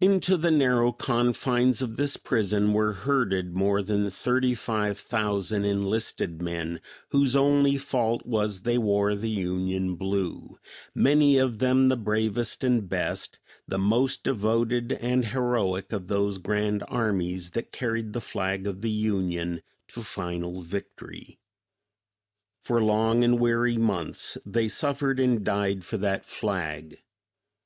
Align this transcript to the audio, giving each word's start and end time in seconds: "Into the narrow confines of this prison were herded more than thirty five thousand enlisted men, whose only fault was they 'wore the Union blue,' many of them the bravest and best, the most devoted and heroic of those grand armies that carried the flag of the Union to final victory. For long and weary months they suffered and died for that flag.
"Into 0.00 0.38
the 0.38 0.50
narrow 0.50 0.90
confines 0.90 1.82
of 1.82 1.96
this 1.98 2.16
prison 2.16 2.72
were 2.72 2.94
herded 2.94 3.54
more 3.54 3.82
than 3.82 4.08
thirty 4.08 4.54
five 4.54 4.98
thousand 4.98 5.66
enlisted 5.66 6.40
men, 6.40 6.80
whose 7.10 7.36
only 7.36 7.76
fault 7.76 8.24
was 8.24 8.62
they 8.62 8.78
'wore 8.78 9.14
the 9.14 9.28
Union 9.28 9.94
blue,' 9.94 10.56
many 10.94 11.36
of 11.36 11.58
them 11.58 11.88
the 11.90 11.96
bravest 11.98 12.64
and 12.64 12.88
best, 12.88 13.38
the 13.68 13.76
most 13.78 14.24
devoted 14.24 14.92
and 14.94 15.26
heroic 15.26 15.92
of 15.92 16.08
those 16.08 16.38
grand 16.38 16.82
armies 16.88 17.50
that 17.50 17.70
carried 17.70 18.14
the 18.14 18.22
flag 18.22 18.66
of 18.66 18.80
the 18.80 18.88
Union 18.88 19.60
to 19.88 20.00
final 20.00 20.62
victory. 20.62 21.38
For 22.60 22.82
long 22.82 23.22
and 23.22 23.38
weary 23.38 23.76
months 23.76 24.38
they 24.46 24.68
suffered 24.68 25.20
and 25.20 25.44
died 25.44 25.84
for 25.84 25.98
that 25.98 26.24
flag. 26.24 27.02